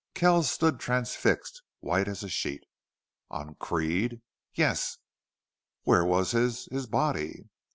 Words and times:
Kells 0.15 0.49
stood 0.51 0.79
transfixed, 0.79 1.61
white 1.79 2.07
as 2.07 2.23
a 2.23 2.27
sheet. 2.27 2.63
"On 3.29 3.53
Creede!" 3.59 4.23
"Yes." 4.51 4.97
"Where 5.83 6.03
was 6.03 6.31
his 6.31 6.65
his 6.71 6.87
body?" 6.87 7.49